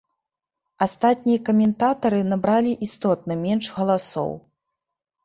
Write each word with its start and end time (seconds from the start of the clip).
Астатнія 0.85 1.39
каментатары 1.49 2.21
набралі 2.31 2.73
істотна 2.87 3.37
менш 3.45 3.65
галасоў. 3.77 4.31